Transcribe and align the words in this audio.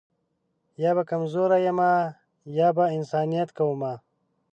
یا 0.83 0.91
به 0.95 1.03
کمزوری 1.09 1.57
یمه 1.67 1.91
یا 2.57 2.69
به 2.75 2.85
انسانیت 2.97 3.49
کومه 3.57 3.93